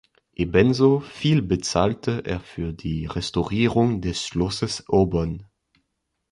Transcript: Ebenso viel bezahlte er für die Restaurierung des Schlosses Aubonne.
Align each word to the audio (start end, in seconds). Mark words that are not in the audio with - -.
Ebenso 0.33 0.99
viel 1.01 1.43
bezahlte 1.43 2.25
er 2.25 2.39
für 2.39 2.73
die 2.73 3.05
Restaurierung 3.05 4.01
des 4.01 4.25
Schlosses 4.25 4.89
Aubonne. 4.89 5.47